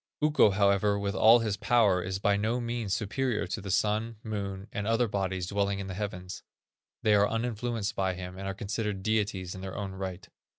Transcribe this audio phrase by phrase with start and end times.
[0.19, 4.67] Ukko, however, with all his power, is by no means superior to the Sun, Moon,
[4.71, 6.41] and other bodies dwelling in the heavens;
[7.03, 10.27] they are uninfluenced by him, and are considered deities in their own right.